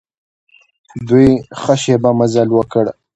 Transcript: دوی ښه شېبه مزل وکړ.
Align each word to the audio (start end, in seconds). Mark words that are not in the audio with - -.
دوی 1.07 1.27
ښه 1.59 1.73
شېبه 1.81 2.11
مزل 2.19 2.47
وکړ. 2.53 2.85